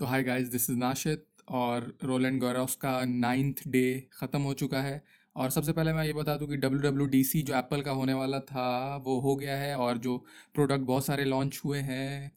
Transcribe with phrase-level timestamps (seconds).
[0.00, 3.82] तो hi guys this is Nashid और Roland गौरव का नाइन्थ डे
[4.12, 5.02] ख़त्म हो चुका है।
[5.36, 7.90] और सबसे पहले मैं ये बता दूँ कि डब्ल्यू डब्ल्यू डी सी जो एप्पल का
[7.92, 10.16] होने वाला था, वो हो गया है और जो
[10.54, 12.30] प्रोडक्ट बहुत सारे लॉन्च हुए हैं।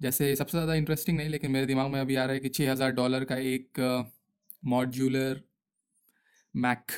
[0.00, 2.70] जैसे सबसे ज़्यादा इंटरेस्टिंग नहीं, लेकिन मेरे दिमाग में अभी आ रहा है कि छः
[2.70, 3.80] हज़ार डॉलर का एक
[4.66, 5.40] मॉड्यूलर
[6.54, 6.92] मैक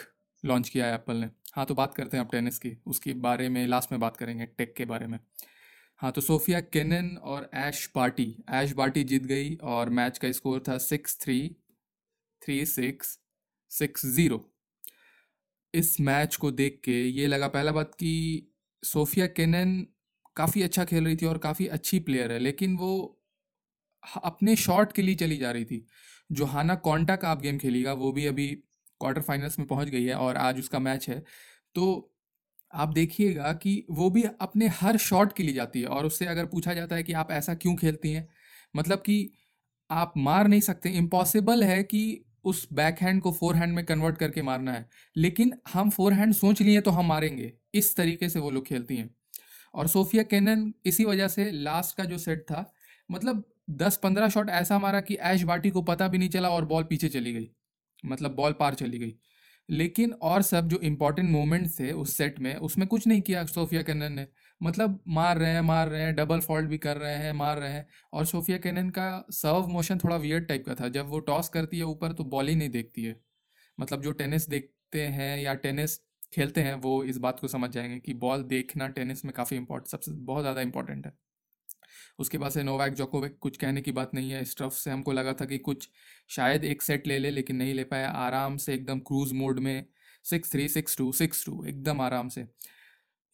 [0.44, 3.48] लॉन्च किया है एप्पल ने। हाँ तो बात करते हैं अब टेनिस की। उसके बारे
[3.48, 5.18] में लास्ट में बात करेंगे टेक के बारे में।
[6.00, 10.62] हाँ तो सोफिया केनन और ऐश पार्टी ऐश पार्टी जीत गई और मैच का स्कोर
[10.68, 11.38] था six three
[12.42, 13.18] three six
[13.70, 14.44] six zero.
[15.74, 18.12] इस मैच को देख के ये लगा पहला बात कि
[18.82, 19.76] सोफिया केनन
[20.36, 22.92] काफ़ी अच्छा खेल रही थी और काफ़ी अच्छी प्लेयर है, लेकिन वो
[24.24, 25.84] अपने शॉट के लिए चली जा रही थी।
[26.30, 28.48] जो हाना कॉन्टा का आप गेम खेलेगा वो भी अभी
[29.00, 31.22] क्वार्टर फाइनल्स में पहुँच गई है और आज उसका मैच है।
[31.74, 32.12] तो
[32.72, 36.46] आप देखिएगा कि वो भी अपने हर शॉट के लिए जाती है और उससे अगर
[36.46, 38.28] पूछा जाता है कि आप ऐसा क्यों खेलती हैं
[38.74, 39.30] मतलब कि
[39.90, 44.18] आप मार नहीं सकते। इम्पॉसिबल है कि उस बैक हैंड को फोर हैंड में कन्वर्ट
[44.18, 48.38] करके मारना है, लेकिन हम फोर हैंड सोच लिए तो हम मारेंगे। इस तरीके से
[48.38, 49.10] वो लोग खेलती हैं।
[49.74, 52.64] और सोफिया कैनन इसी वजह से लास्ट का जो सेट था
[53.10, 56.64] मतलब दस पंद्रह शॉट ऐसा मारा कि ऐश बाटी को पता भी नहीं चला और
[56.64, 57.48] बॉल पीछे चली गई।
[58.04, 59.14] मतलब बॉल पार चली गई।
[59.68, 63.82] लेकिन और सब जो इम्पोर्टेंट मोमेंट्स थे उस सेट में, उसमें कुछ नहीं किया सोफिया
[63.82, 64.26] कैनन ने।
[64.60, 67.72] मतलब मार रहे हैं, मार रहे हैं डबल फॉल्ट भी कर रहे हैं, मार रहे
[67.72, 71.48] हैं। और सोफिया कैनन का सर्व मोशन थोड़ा वियर्ड टाइप का था। जब वो टॉस
[71.48, 73.16] करती है ऊपर तो बॉल ही नहीं देखती है।
[73.78, 75.98] मतलब जो टेनिस देखते हैं या टेनिस
[76.32, 79.88] खेलते हैं, वो इस बात को समझ जाएँगे कि बॉल देखना टेनिस में काफ़ी इंपॉर्टेंट
[79.88, 81.12] सबसे बहुत ज़्यादा इंपॉर्टेंट है।
[82.18, 85.12] उसके बाद से नोवैक जोकोविक, कुछ कहने की बात नहीं है। इस तरफ़ से हमको
[85.12, 85.88] लगा था कि कुछ
[86.28, 89.86] शायद एक सेट ले ले, लेकिन नहीं ले पाया। आराम से एकदम क्रूज मोड में
[90.24, 92.46] six three, six two six two, एकदम आराम से।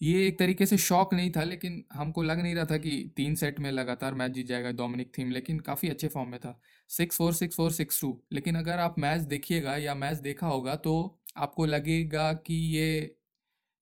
[0.02, 3.34] ये एक तरीके से शौक नहीं था, लेकिन हमको लग नहीं रहा था कि तीन
[3.34, 7.16] सेट में लगातार मैच जीत जाएगा डोमिनिक थीम, लेकिन काफ़ी अच्छे फॉर्म में था। Six
[7.16, 8.22] four six four, six two.
[8.32, 13.16] लेकिन अगर आप मैच देखिएगा या मैच देखा होगा तो आपको लगेगा कि ये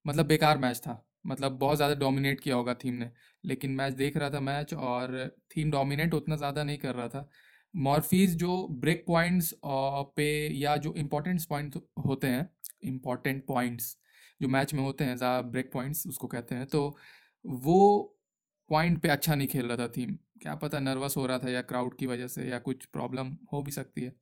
[0.06, 3.10] मतलब बेकार मैच था। मतलब बहुत ज़्यादा डोमिनेट किया होगा थीम ने।
[3.44, 5.16] लेकिन मैच देख रहा था मैच और
[5.56, 7.28] थीम डोमिनेट उतना ज़्यादा नहीं कर रहा था।
[7.74, 11.76] मॉर्फीज जो ब्रेक पॉइंट्स पे या जो इम्पोर्टेंट्स पॉइंट
[12.06, 12.48] होते हैं
[12.84, 13.96] इंपॉर्टेंट पॉइंट्स
[14.40, 16.96] जो मैच में होते हैं, ज़्यादा ब्रेक पॉइंट्स उसको कहते हैं तो
[17.44, 18.16] वो
[18.70, 21.62] पॉइंट पे अच्छा नहीं खेल रहा था थीम क्या पता नर्वस हो रहा था या
[21.62, 24.12] क्राउड की वजह से या कुछ प्रॉब्लम हो भी सकती है।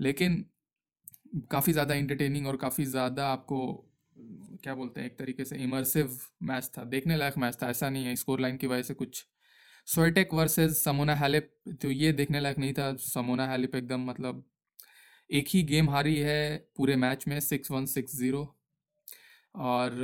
[0.00, 0.44] लेकिन
[1.50, 3.58] काफ़ी ज़्यादा इंटरटेनिंग और काफ़ी ज़्यादा आपको
[4.62, 8.04] क्या बोलते हैं एक तरीके से इमर्सिव मैच था देखने लायक मैच था ऐसा नहीं
[8.04, 9.24] है स्कोर लाइन की वजह से कुछ।
[9.86, 11.50] सोएटेक वर्सेज समोना हैलिप
[11.82, 14.44] तो ये देखने लायक नहीं था समोना हैलिप एकदम मतलब
[15.30, 18.42] एक ही गेम हारी है पूरे मैच में सिक्स वन सिक्स ज़ीरो
[19.54, 19.96] और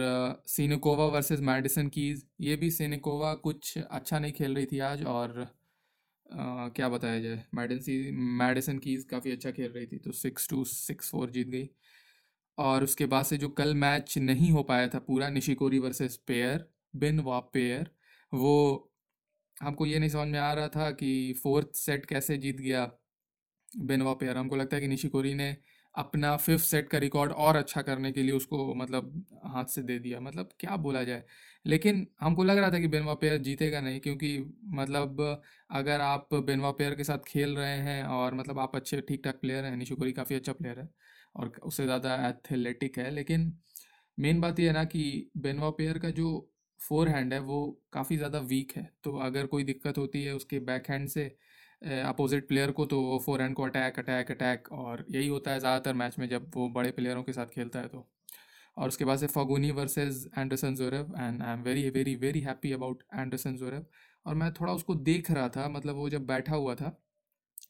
[0.47, 5.41] सीनिकोवा वर्सेस मैडिसन कीज ये भी सीनिकोवा कुछ अच्छा नहीं खेल रही थी आज और
[6.33, 10.65] आ, क्या बताया जाए मैडिसन मैडिसन कीज काफ़ी अच्छा खेल रही थी तो सिक्स टू
[10.65, 11.69] सिक्स फोर जीत गई।
[12.59, 16.67] और उसके बाद से जो कल मैच नहीं हो पाया था पूरा, निशिकोरी वर्सेस पेयर,
[16.97, 17.91] बिन वा पेयर,
[18.33, 18.91] वो
[19.57, 22.91] हमको ये नहीं समझ में आ रहा था कि फोर्थ सेट कैसे जीत गया
[23.73, 25.57] बिन वा पेयर। हमको लगता है कि निशिकोरी ने
[25.95, 29.99] अपना फिफ्थ सेट का रिकॉर्ड और अच्छा करने के लिए उसको मतलब हाथ से दे
[29.99, 31.25] दिया। मतलब क्या बोला जाए?
[31.67, 34.39] लेकिन हमको लग रहा था कि बेनवा पेयर जीतेगा नहीं, क्योंकि
[34.75, 35.21] मतलब
[35.71, 39.41] अगर आप बेनवा पेयर के साथ खेल रहे हैं और मतलब आप अच्छे ठीक ठाक
[39.41, 40.89] प्लेयर हैं, निशिकोरी काफ़ी अच्छा प्लेयर है
[41.35, 43.53] और उससे ज़्यादा एथलेटिक है। लेकिन
[44.19, 46.29] मेन बात यह है ना कि बेनवा पेयर का जो
[46.81, 50.59] फोर हैंड है, वो काफ़ी ज़्यादा वीक है। तो अगर कोई दिक्कत होती है उसके
[50.63, 51.25] बैक हैंड से
[51.83, 55.61] अपोजिट प्लेयर को तो वो फोर हैंड को अटैक अटैक अटैक और यही होता है
[55.61, 58.07] ज़्यादातर मैच में जब वो बड़े प्लेयरों के साथ खेलता है तो।
[58.77, 62.73] और उसके बाद से Fognini versus Anderson Zverev and I am very very very happy
[62.73, 63.85] about Anderson Zverev
[64.27, 66.97] और मैं थोड़ा उसको देख रहा था मतलब वो जब बैठा हुआ था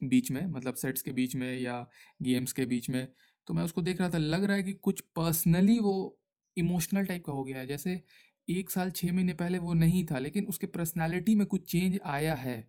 [0.05, 1.81] बीच में मतलब सेट्स के बीच में या
[2.23, 3.07] गेम्स के बीच में
[3.49, 6.19] तो मैं उसको देख रहा था, लग रहा है कि कुछ पर्सनली वो
[6.57, 8.01] इमोशनल टाइप का हो गया है। जैसे
[8.49, 12.35] एक साल छः महीने पहले वो नहीं था, लेकिन उसके पर्सनैलिटी में कुछ चेंज आया
[12.35, 12.65] है,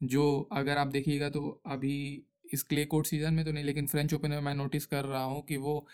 [0.00, 1.96] जो अगर आप देखिएगा तो अभी
[2.54, 5.22] इस क्ले कोर्ट सीज़न में तो नहीं, लेकिन फ्रेंच ओपन में मैं नोटिस कर रहा
[5.24, 5.86] हूँ कि वो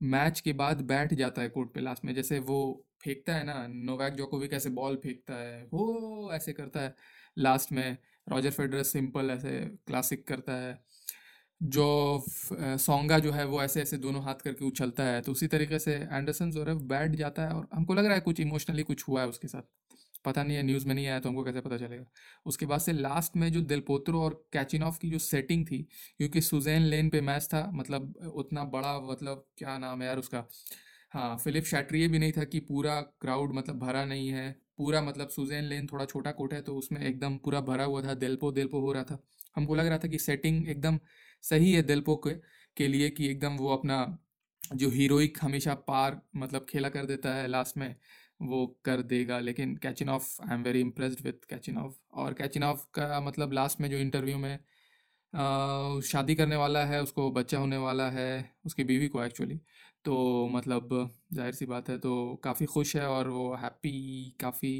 [0.00, 3.66] मैच के बाद बैठ जाता है कोर्ट पे लास्ट में। जैसे वो फेंकता है ना,
[3.68, 6.94] नोवैक जोकोविक ऐसे बॉल फेंकता है, वो ऐसे करता है,
[7.38, 7.96] लास्ट में
[8.26, 10.72] रॉजर फेडरर सिंपल ऐसे क्लासिक करता है।
[11.60, 12.24] जो
[12.78, 15.94] सोंगा जो है वो ऐसे ऐसे दोनों हाथ करके उछलता है तो उसी तरीके से
[15.94, 19.20] एंडरसन जो है बैठ जाता है और हमको लग रहा है कुछ इमोशनली कुछ हुआ
[19.22, 19.62] है उसके साथ।
[20.24, 22.04] पता नहीं है, न्यूज़ में नहीं आया तो हमको कैसे पता चलेगा।
[22.46, 25.82] उसके बाद से लास्ट में जो दिलपोत्रो और कैचिनॉफ की जो सेटिंग थी,
[26.18, 30.44] क्योंकि सुजैन लेन पे मैच था मतलब उतना बड़ा मतलब क्या नाम है यार उसका
[31.12, 35.28] हाँ फिलिप शैट्रिए भी नहीं था कि पूरा क्राउड मतलब भरा नहीं है पूरा मतलब
[35.28, 38.80] सुजैन लेन थोड़ा छोटा कोर्ट है तो उसमें एकदम पूरा भरा हुआ था, देलपो देलपो
[38.80, 39.18] हो रहा था।
[39.56, 40.98] हमको लग रहा था कि सेटिंग एकदम
[41.42, 42.34] सही है देलपो के
[42.76, 44.18] के लिए कि एकदम वो अपना
[44.62, 47.94] जो हीरोइक हमेशा पार मतलब खेला कर देता है लास्ट में
[48.42, 49.76] वो कर देगा। लेकिन
[50.08, 51.44] Khachanov I am very impressed with
[51.78, 54.58] Khachanov और कैचिन ऑफ़ का मतलब लास्ट में जो इंटरव्यू में
[56.02, 59.60] शादी करने वाला है, उसको बच्चा होने वाला है, उसकी बीवी को एक्चुअली
[60.04, 60.88] तो मतलब
[61.34, 62.12] ज़ाहिर सी बात है तो
[62.44, 64.72] काफ़ी खुश है और वो हैप्पी, काफ़ी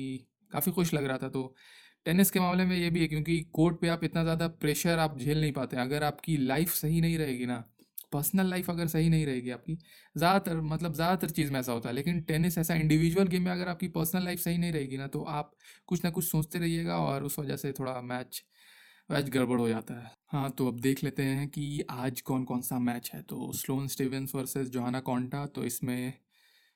[0.52, 1.54] काफ़ी खुश लग रहा था। तो
[2.06, 5.18] टेनिस के मामले में ये भी है क्योंकि कोर्ट पे आप इतना ज़्यादा प्रेशर आप
[5.18, 7.64] झेल नहीं पाते। अगर आपकी लाइफ सही नहीं रहेगी ना,
[8.12, 9.74] पर्सनल लाइफ अगर सही नहीं रहेगी आपकी,
[10.16, 13.68] ज़्यादातर मतलब ज़्यादातर चीज़ में ऐसा होता है। लेकिन टेनिस ऐसा इंडिविजुअल गेम में अगर
[13.68, 15.52] आपकी पर्सनल लाइफ सही नहीं रहेगी ना तो आप
[15.86, 18.42] कुछ ना कुछ सोचते रहिएगा और उस वजह से थोड़ा मैच
[19.08, 22.60] मैच गड़बड़ हो जाता है। हाँ तो अब देख लेते हैं कि आज कौन कौन
[22.62, 26.12] सा मैच है। तो Sloane Stephens versus Johanna Konta तो इसमें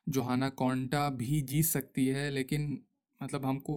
[0.07, 2.83] जोहाना कॉन्टा भी जीत सकती है, लेकिन
[3.21, 3.77] मतलब हमको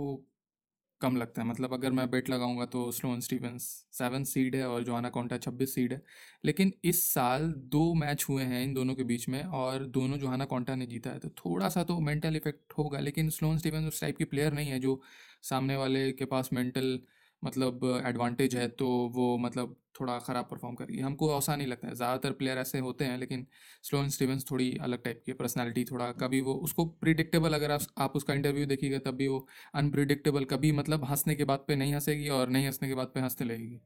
[1.02, 3.63] कम लगता है। मतलब अगर मैं बेट लगाऊँगा तो स्लोन स्टीवेंस
[3.94, 6.01] सेवन सीड है और जोहाना कॉन्टा छब्बीस सीड है।
[6.46, 10.46] लेकिन इस साल दो मैच हुए हैं इन दोनों के बीच में और दोनों जोहाना
[10.46, 14.01] कॉन्टा ने जीता है। तो थोड़ा सा तो मेंटल इफ़ेक्ट होगा, लेकिन स्लोन स्टीवेंस उस
[14.01, 15.01] टाइप की प्लेयर नहीं है जो
[15.44, 17.00] सामने वाले के पास मेंटल
[17.44, 21.96] मतलब एडवांटेज है तो वो मतलब थोड़ा ख़राब परफॉर्म करेगी हमको ऐसा नहीं लगता है।
[21.96, 23.46] ज़्यादातर प्लेयर ऐसे होते हैं लेकिन
[23.84, 28.16] स्लोन स्टीवेंस थोड़ी अलग टाइप की पर्सनालिटी थोड़ा कभी वो उसको प्रिडिक्टेबल अगर आप, आप
[28.16, 29.46] उसका इंटरव्यू देखिएगा तब भी वो
[29.76, 33.20] अनप्रिडिक्टेबल कभी मतलब हंसने के बाद पे नहीं हंसेगी और नहीं हंसने के बाद पे
[33.20, 33.80] हँसते लगेगी।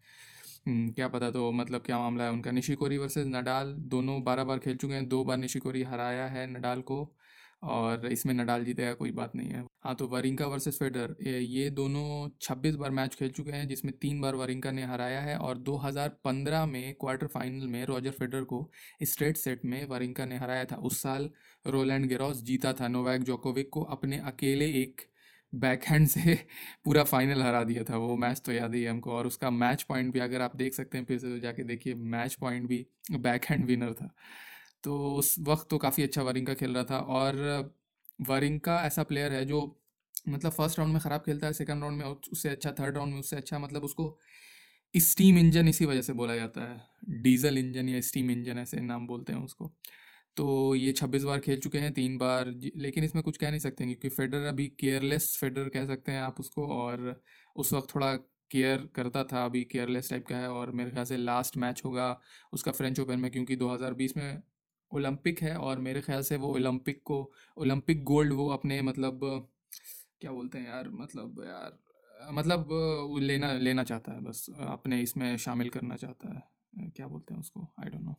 [0.67, 2.51] हम्म, क्या पता तो मतलब क्या मामला है उनका?
[2.51, 6.81] निशिकोरी वर्सेस नडाल दोनों बारह बार खेल चुके हैं दो बार निशिकोरी हराया है नडाल
[6.81, 7.03] को।
[7.63, 12.29] और इसमें नडाल जीतेगा, कोई बात नहीं है। हाँ तो वरिंका वर्सेस फेडर ये दोनों
[12.41, 16.65] 26 बार मैच खेल चुके हैं, जिसमें तीन बार वरिंका ने हराया है और 2015
[16.65, 18.69] में क्वार्टर फाइनल में रॉजर फेडर को
[19.03, 21.29] स्ट्रेट सेट में वरिंका ने हराया था। उस साल
[21.65, 25.01] रोलैंड गेरोस जीता था, नोवैक जोकोविक को अपने अकेले एक
[25.53, 26.35] बैक हैंड से
[26.85, 29.83] पूरा फाइनल हरा दिया था। वो मैच तो याद ही है हमको, और उसका मैच
[29.83, 32.85] पॉइंट भी अगर आप देख सकते हैं, फिर से तो जाके देखिए, मैच पॉइंट भी
[33.11, 34.09] बैक हैंड विनर था।
[34.83, 37.35] तो उस वक्त तो काफ़ी अच्छा वारिंका खेल रहा था और
[38.21, 39.61] वारिंका ऐसा प्लेयर है जो
[40.29, 43.19] मतलब फ़र्स्ट राउंड में ख़राब खेलता है, सेकंड राउंड में उससे अच्छा थर्ड राउंड में
[43.19, 44.17] उससे अच्छा मतलब उसको
[44.93, 49.07] स्टीम इंजन इसी वजह से बोला जाता है। डीजल इंजन या स्टीम इंजन ऐसे नाम
[49.07, 49.71] बोलते हैं उसको।
[50.37, 52.47] तो ये छब्बीस बार खेल चुके हैं, तीन बार
[52.77, 56.39] लेकिन इसमें कुछ कह नहीं सकते क्योंकि फेडर अभी केयरलेस फेडर कह सकते हैं आप
[56.39, 57.21] उसको और
[57.55, 58.15] उस वक्त थोड़ा
[58.51, 62.09] केयर करता था, अभी केयरलेस टाइप का है और मेरे ख्याल से लास्ट मैच होगा
[62.53, 64.41] उसका फ्रेंच ओपन में क्योंकि 2020 में
[64.91, 69.19] ओलंपिक है और मेरे ख्याल से वो ओलंपिक को, ओलंपिक गोल्ड वो अपने मतलब
[70.21, 71.77] क्या बोलते हैं यार मतलब यार
[72.31, 72.69] मतलब
[73.21, 77.67] लेना लेना चाहता है बस, अपने इसमें शामिल करना चाहता है। क्या बोलते हैं उसको?
[77.79, 78.15] आई डोंट नो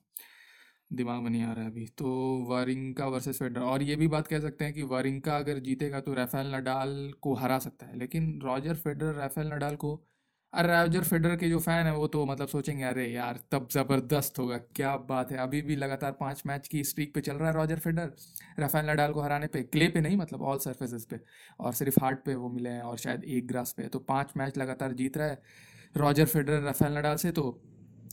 [0.92, 2.06] दिमाग में नहीं आ रहा है अभी। तो
[2.48, 6.14] वारिंका वर्सेस फेडर और ये भी बात कह सकते हैं कि वारिंका अगर जीतेगा तो
[6.14, 9.94] राफेल नडाल को हरा सकता है, लेकिन रॉजर फेडर राफेल नडाल को
[10.52, 14.38] अरे रॉजर, फेडर के जो फ़ैन है, वो तो मतलब सोचेंगे, अरे यार, तब ज़बरदस्त
[14.38, 17.54] होगा, क्या बात है। अभी भी लगातार पाँच मैच की स्ट्रीक पे चल रहा है
[17.54, 18.10] रॉजर फेडर।
[18.58, 21.20] राफेल नडाल को हराने पे, क्ले पे नहीं मतलब ऑल सरफेसेस पे,
[21.60, 24.58] और सिर्फ़ हार्ड पे वो मिले हैं, और शायद एक ग्रास पे। तो पाँच मैच
[24.58, 25.42] लगातार जीत रहा है
[25.94, 27.50] रॉजर फेडर राफेल नडाल से तो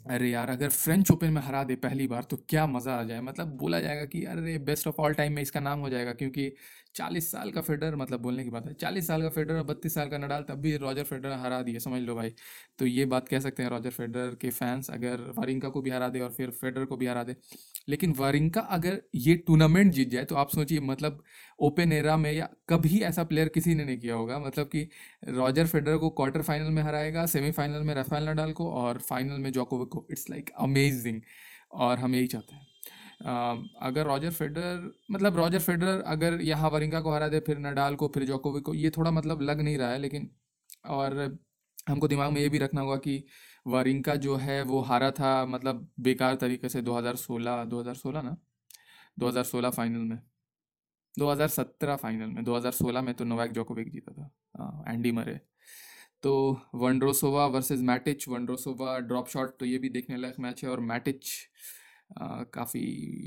[0.06, 3.22] अरे यार, अगर फ्रेंच ओपन में हरा दे पहली बार तो क्या मज़ा आ जाए?
[3.22, 6.52] मतलब बोला जाएगा कि, अरे बेस्ट ऑफ़ ऑल टाइम में इसका नाम हो जाएगा, क्योंकि
[6.98, 9.94] चालीस साल का फेडर मतलब बोलने की बात है, चालीस साल का फेडर और बत्तीस
[9.94, 12.34] साल का नडाल, तब भी रॉजर फेडर हरा दिए, समझ लो भाई।
[12.80, 16.10] तो ये बात कह सकते हैं रॉजर फेडर के फैंस, अगर वारिंका को भी हरा
[16.10, 17.36] दे और फिर फेडर को भी हरा दे।
[17.90, 21.24] लेकिन वारिंका अगर ये टूर्नामेंट जीत जाए तो आप सोचिए मतलब
[21.60, 24.88] ओपन एरा में या कभी ऐसा प्लेयर किसी ने नहीं किया होगा। मतलब कि
[25.30, 29.52] रॉजर फेडर को क्वार्टर फाइनल में हराएगा सेमीफाइनल में राफेल नडाल को और फाइनल में
[29.52, 31.22] जोकोविक को। इट्स लाइक अमेजिंग
[31.72, 32.77] और हम यही चाहते हैं।
[33.22, 38.08] अगर रॉजर फेडर मतलब रॉजर फेडर अगर यहाँ वरिंका को हरा दे, फिर नडाल को,
[38.08, 40.30] फिर जोकोविक को, ये थोड़ा मतलब लग नहीं रहा है, लेकिन
[40.88, 41.38] और
[41.90, 43.24] हमको दिमाग में ये भी रखना होगा कि
[43.68, 48.36] वरिंका जो है वो हारा था मतलब बेकार तरीके से 2016 2016 ना?
[49.20, 50.20] 2016 फाइनल में।
[51.16, 55.40] 2017 फाइनल में। 2016 में तो नोवैक जोकोविक जीता था। एंडी मरे
[56.24, 56.34] तो
[56.76, 61.30] Vondrousova versus Martic Vondrousova drop shot तो ये भी देखने लायक मैच है और मैटिच
[62.10, 62.80] काफ़ी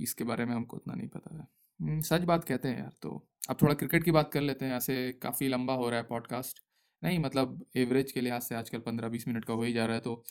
[0.02, 1.46] इसके बारे में हमको उतना नहीं पता है
[1.80, 3.10] हम्म, सच बात कहते हैं यार तो
[3.50, 6.62] अब थोड़ा क्रिकेट की बात कर लेते हैं ऐसे काफ़ी लंबा हो रहा है पॉडकास्ट।
[7.02, 9.94] नहीं मतलब एवरेज के लिहाज से आजकल पंद्रह बीस मिनट का हो ही जा रहा
[9.94, 10.22] है तो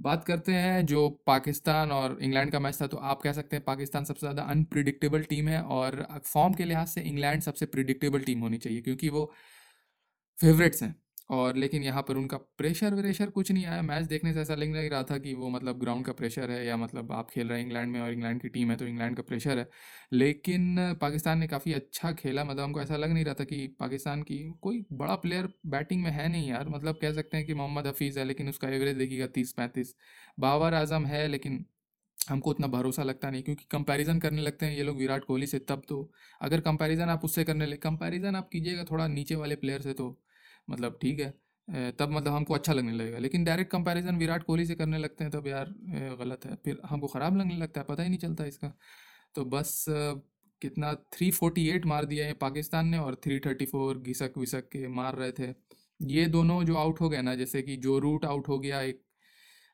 [0.00, 3.64] बात करते हैं जो पाकिस्तान और इंग्लैंड का मैच था तो आप कह सकते हैं
[3.64, 8.40] पाकिस्तान सबसे ज़्यादा अनप्रिडिक्टेबल टीम है और फॉर्म के लिहाज से इंग्लैंड सबसे प्रिडिक्टेबल टीम
[8.40, 9.24] होनी चाहिए क्योंकि वो
[10.38, 10.94] फेवरेट्स हैं।
[11.30, 14.72] और लेकिन यहाँ पर उनका प्रेशर व्रेशर कुछ नहीं आया। मैच देखने से ऐसा लग
[14.72, 17.58] नहीं रहा था कि वो मतलब ग्राउंड का प्रेशर है या मतलब आप खेल रहे
[17.58, 19.68] हैं इंग्लैंड में और इंग्लैंड की टीम है तो इंग्लैंड का प्रेशर है।
[20.12, 24.22] लेकिन पाकिस्तान ने काफ़ी अच्छा खेला। मतलब हमको ऐसा लग नहीं रहा था कि पाकिस्तान
[24.22, 27.86] की कोई बड़ा प्लेयर बैटिंग में है नहीं यार। मतलब कह सकते हैं कि मोहम्मद
[27.86, 29.94] हफीज़ है लेकिन उसका एवरेज देखिएगा तीस पैंतीस।
[30.40, 31.64] बाबर आज़म है लेकिन
[32.18, 35.58] हमको उतना भरोसा लगता नहीं क्योंकि कंपैरिजन करने लगते हैं ये लोग विराट कोहली से
[35.68, 36.10] तब तो।
[36.40, 40.08] अगर कंपैरिजन आप उससे करने लगे कंपैरिजन आप कीजिएगा थोड़ा नीचे वाले प्लेयर से तो।
[40.68, 44.74] मतलब ठीक है तब मतलब हमको अच्छा लगने लगेगा। लेकिन डायरेक्ट कंपैरिजन विराट कोहली से
[44.74, 45.74] करने लगते हैं तब यार
[46.20, 48.72] गलत है। फिर हमको ख़राब लगने लगता है, पता ही नहीं चलता इसका।
[49.34, 49.84] तो बस
[50.62, 54.68] कितना थ्री फोर्टी एट मार दिया है पाकिस्तान ने और थ्री थर्टी फोर घिसक विसक
[54.68, 55.54] के मार रहे थे।
[56.08, 59.02] ये दोनों जो आउट हो गए ना, जैसे कि जो रूट आउट हो गया, एक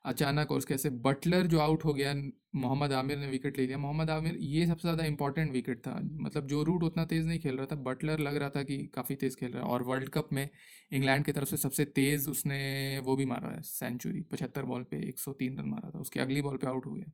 [0.05, 2.13] अचानक और उसके ऐसे बटलर जो आउट हो गया,
[2.55, 6.47] मोहम्मद आमिर ने विकेट ले लिया। मोहम्मद आमिर, ये सबसे ज़्यादा इंपॉर्टेंट विकेट था। मतलब
[6.47, 9.35] जो रूट उतना तेज़ नहीं खेल रहा था, बटलर लग रहा था कि काफ़ी तेज़
[9.37, 10.47] खेल रहा है। और वर्ल्ड कप में
[10.91, 14.97] इंग्लैंड की तरफ़ से सबसे तेज़ उसने वो भी मारा है सेंचुरी पचहत्तर बॉल पे
[15.09, 17.11] 103 रन मारा था। उसकी अगली बॉल पे आउट हो गया।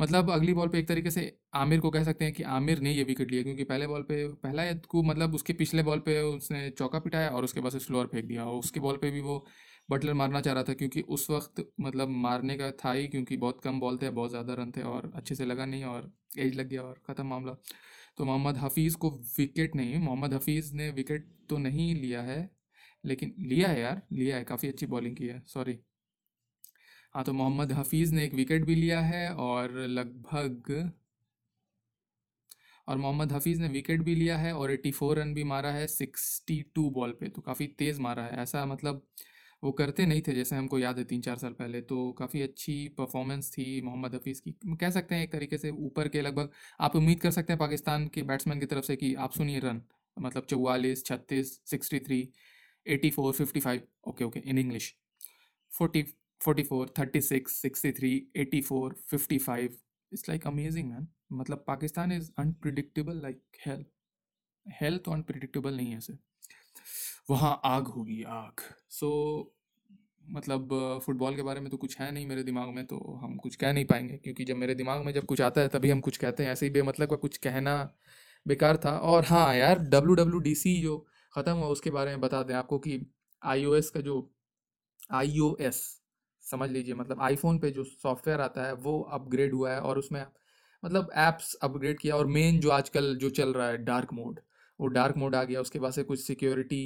[0.00, 1.22] मतलब अगली बॉल पे एक तरीके से
[1.54, 4.26] आमिर को कह सकते हैं कि आमिर ने ये विकेट लिया, क्योंकि पहले बॉल पे,
[4.28, 8.24] पहला को मतलब उसके पिछले बॉल पे उसने चौका पिटाया और उसके बाद स्लोअर फेंक
[8.24, 9.44] दिया। और उसके बॉल पे भी वो
[9.88, 13.60] बटलर मारना चाह रहा था क्योंकि उस वक्त मतलब मारने का था ही क्योंकि बहुत
[13.64, 16.68] कम बॉल थे, बहुत ज़्यादा रन थे और अच्छे से लगा नहीं और एज लग
[16.68, 17.56] गया और ख़त्म मामला।
[18.18, 22.50] तो मोहम्मद हफीज़ को विकेट नहीं, मोहम्मद हफीज़ ने विकेट तो नहीं लिया है,
[23.04, 25.78] लेकिन लिया है यार, लिया है, काफ़ी अच्छी बॉलिंग की है, सॉरी।
[27.14, 30.70] हाँ तो मोहम्मद हफीज़ ने एक विकेट भी लिया है और लगभग
[32.88, 36.88] और मोहम्मद हफीज़ ने विकेट भी लिया है और 84 रन भी मारा है 62
[36.90, 39.02] बॉल पे तो काफ़ी तेज़ मारा है, ऐसा मतलब
[39.64, 42.76] वो करते नहीं थे, जैसे हमको याद है तीन चार साल पहले तो काफ़ी अच्छी
[42.98, 46.96] परफॉर्मेंस थी मोहम्मद हफीज़ की। कह सकते हैं एक तरीके से ऊपर के लगभग, आप
[46.96, 49.80] उम्मीद कर सकते हैं पाकिस्तान के बैट्समैन की तरफ़ से कि आप सुनिए रन
[50.16, 52.28] मतलब चौवालीस, छत्तीस sixty three
[52.86, 54.94] eighty four fifty five okay okay in English
[55.72, 56.02] forty
[56.40, 59.76] forty four thirty six sixty three eighty four fifty five
[60.12, 63.86] it's like amazing man मतलब Pakistan is unpredictable like health
[64.66, 66.12] health तो unpredictable नहीं है ऐसे।
[67.28, 69.54] वहाँ आग होगी आग। सो so,
[70.26, 70.68] मतलब
[71.04, 73.72] फ़ुटबॉल के बारे में तो कुछ है नहीं मेरे दिमाग में तो हम कुछ कह
[73.72, 76.42] नहीं पाएँगे क्योंकि जब मेरे दिमाग में जब कुछ आता है तभी हम कुछ कहते
[76.44, 77.76] हैं। ऐसे ही बेमतलब का कुछ कहना
[78.46, 80.96] बेकार था। और हाँ यार डब्ल्यू डब्ल्यू डी सी जो
[81.32, 83.00] ख़त्म हुआ उसके बारे में बता दें आपको कि
[83.42, 84.16] आई ओ एस का जो
[85.12, 85.82] आई ओ एस
[86.44, 90.24] समझ लीजिए मतलब आईफोन पे जो सॉफ्टवेयर आता है वो अपग्रेड हुआ है और उसमें
[90.82, 94.40] मतलब ऐप्स अपग्रेड किया और मेन जो आजकल जो चल रहा है डार्क मोड
[94.80, 96.82] वो डार्क मोड आ गया। उसके बाद से कुछ सिक्योरिटी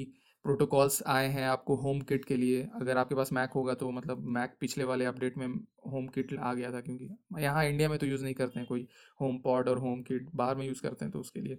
[0.48, 4.26] प्रोटोकॉल्स आए हैं आपको होम किट के लिए। अगर आपके पास मैक होगा तो मतलब
[4.36, 5.46] मैक पिछले वाले अपडेट में
[5.92, 7.08] होम किट आ गया था क्योंकि
[7.42, 8.86] यहाँ इंडिया में तो यूज़ नहीं करते हैं कोई
[9.20, 11.58] होम पॉड और होम किट, बाहर में यूज़ करते हैं तो उसके लिए।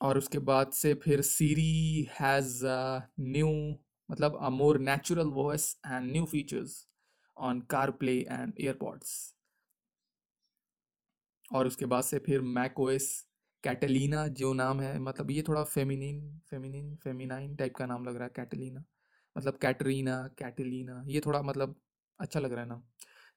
[0.00, 2.60] और उसके बाद से फिर सीरी हैज़
[3.20, 3.48] न्यू
[4.08, 6.84] मतलब a more natural voice and new features
[7.36, 7.60] on
[7.92, 9.16] CarPlay and AirPods
[11.50, 13.27] और उसके बाद से फिर मैक ओएस
[13.64, 18.24] कैटलीना जो नाम है मतलब ये थोड़ा फेमिनिन फेमिनिन फेमिनाइन टाइप का नाम लग रहा
[18.24, 18.84] है, कैटलीना।
[19.36, 21.74] मतलब कैटरीना, कैटलीना, ये थोड़ा मतलब
[22.20, 22.82] अच्छा लग रहा है नाम।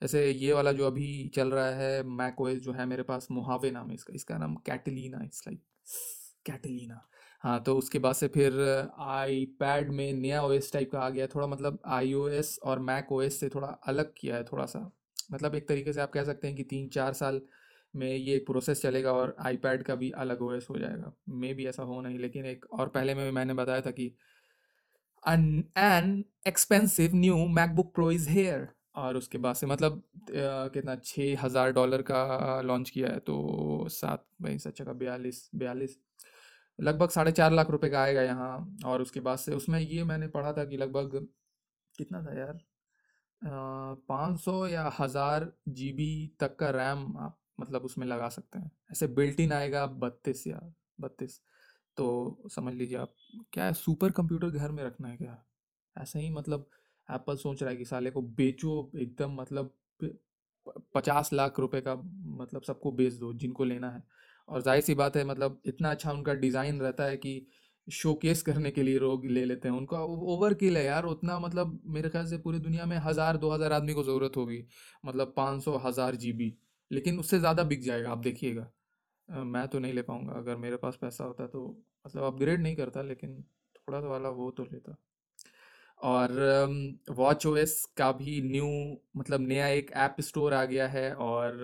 [0.01, 3.89] जैसे ये वाला जो अभी चल रहा है मैक जो है मेरे पास, मुहावे नाम
[3.89, 5.63] है इसका इसका नाम कैटलीना इट्स लाइक
[6.45, 7.01] कैटलीना।
[7.41, 8.53] हाँ तो उसके बाद से फिर
[8.99, 13.39] आई पैड में नया ओएस टाइप का आ गया, थोड़ा मतलब आईओएस और मैक ओएस
[13.39, 14.79] से थोड़ा अलग किया है थोड़ा सा।
[15.33, 17.41] मतलब एक तरीके से आप कह सकते हैं कि तीन चार साल
[17.93, 21.83] में ये प्रोसेस चलेगा और आईपैड का भी अलग ओएस हो जाएगा। मे भी ऐसा
[21.83, 24.05] हो नहीं, लेकिन एक और पहले में भी मैंने बताया था कि
[25.23, 28.67] an expensive new MacBook Pro is here
[28.97, 34.25] और उसके बाद से मतलब कितना छः हज़ार डॉलर का लॉन्च किया है तो सात
[34.41, 35.97] भाई सच्चा का बयालीस बयालीस।
[36.79, 40.27] लगभग साढ़े चार लाख रुपए का आएगा यहाँ। और उसके बाद से उसमें ये मैंने
[40.29, 41.27] पढ़ा था कि लगभग
[41.95, 42.59] कितना था यार?
[43.41, 49.07] पाँच सौ या हज़ार जी तक का रैम आप मतलब उसमें लगा सकते हैं। ऐसे
[49.09, 50.59] बिल्ट इन आएगा बत्तीस या
[51.01, 51.39] बत्तीस।
[51.97, 53.13] तो समझ लीजिए आप,
[53.53, 55.43] क्या है सुपर कंप्यूटर घर में रखना है क्या?
[55.95, 56.69] ऐसे ही मतलब
[57.09, 59.73] एप्पल सोच रहा है कि साले को बेचो, एकदम मतलब
[60.95, 64.03] पचास लाख रुपए का मतलब सबको बेच दो, जिनको लेना है।
[64.49, 67.47] और ज़ाहिर सी बात है मतलब इतना अच्छा उनका डिज़ाइन रहता है कि
[67.87, 71.79] शोकेस करने के लिए लोग ले लेते हैं। उनका ओवर किल है यार, उतना मतलब
[71.87, 74.63] मेरे ख्याल से पूरी दुनिया में हज़ार, दो हज़ार आदमी को ज़रूरत होगी
[75.05, 76.53] मतलब पाँच सौ, हज़ार जी बी
[76.91, 78.67] लेकिन उससे ज़्यादा बिक जाएगा आप देखिएगा।
[79.29, 81.67] मैं तो नहीं ले पाऊँगा अगर मेरे पास पैसा होता तो
[82.05, 83.41] मतलब अपग्रेड नहीं करता लेकिन
[83.75, 84.95] थोड़ा सा वाला वो तो लेता।
[86.01, 86.31] और
[87.11, 88.67] वॉच ओएस का भी न्यू
[89.17, 91.59] मतलब नया एक ऐप स्टोर आ गया है और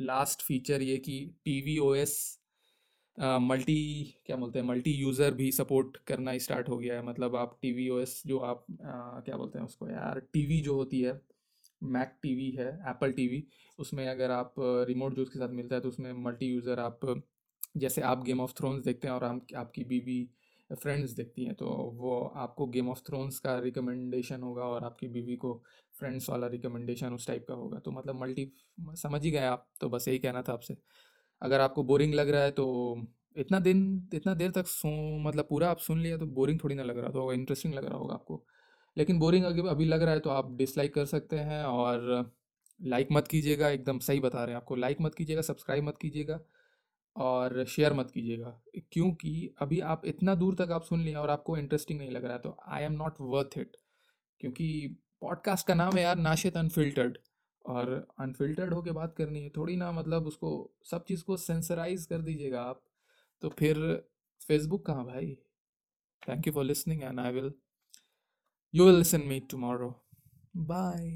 [0.00, 2.16] लास्ट फीचर ये कि T V O S
[3.18, 7.56] multi क्या बोलते हैं मल्टी यूज़र भी सपोर्ट करना स्टार्ट हो गया है। मतलब आप
[7.62, 11.12] टी वी ओएस जो आप आ, क्या बोलते हैं उसको यार टीवी जो होती है
[11.82, 13.42] मैक टीवी है, एप्पल टीवी,
[13.78, 14.54] उसमें अगर आप
[14.88, 17.00] रिमोट जो उसके साथ मिलता है तो उसमें मल्टी यूज़र आप,
[17.76, 20.28] जैसे आप गेम ऑफ़ थ्रोन्स देखते हैं और हम, आपकी बीवी
[20.70, 21.66] फ्रेंड्स देखती हैं तो
[21.96, 25.52] वो आपको गेम ऑफ़ थ्रोन्स का रिकमेंडेशन होगा और आपकी बीवी को
[25.94, 28.50] फ्रेंड्स वाला रिकमेंडेशन उस टाइप का होगा। तो मतलब मल्टी
[28.96, 30.76] समझ ही गए आप तो बस यही कहना था आपसे।
[31.42, 32.66] अगर आपको बोरिंग लग रहा है तो
[33.36, 34.88] इतना दिन, इतना देर तक सो
[35.20, 37.98] मतलब पूरा आप सुन लिया तो बोरिंग थोड़ी ना लग रहा तो इंटरेस्टिंग लग रहा
[37.98, 38.44] होगा आपको।
[38.96, 42.32] लेकिन बोरिंग अगर अभी लग रहा है तो आप डिसलाइक कर सकते हैं और
[42.80, 46.40] लाइक मत कीजिएगा, एकदम सही बता रहे हैं आपको। लाइक मत कीजिएगा, सब्सक्राइब मत कीजिएगा
[47.16, 48.50] और शेयर मत कीजिएगा,
[48.92, 52.32] क्योंकि अभी आप इतना दूर तक आप सुन लिया और आपको इंटरेस्टिंग नहीं लग रहा
[52.32, 53.76] है तो I am not worth it
[54.40, 57.18] क्योंकि पॉडकास्ट का नाम है यार नाशित अनफिल्टर्ड
[57.64, 60.50] और अनफिल्टर्ड होके बात करनी है, थोड़ी ना मतलब उसको,
[60.84, 62.82] सब चीज़ को सेंसराइज कर दीजिएगा आप
[63.42, 63.76] तो फिर
[64.40, 65.36] फेसबुक कहाँ भाई?
[66.22, 67.52] Thank you for listening and I will
[68.74, 69.88] you will listen me tomorrow
[70.66, 71.08] bye